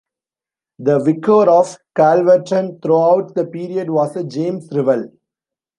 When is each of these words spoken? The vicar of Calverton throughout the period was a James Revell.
The 0.79 0.97
vicar 0.97 1.47
of 1.47 1.77
Calverton 1.95 2.79
throughout 2.81 3.35
the 3.35 3.45
period 3.45 3.91
was 3.91 4.15
a 4.15 4.23
James 4.23 4.67
Revell. 4.71 5.11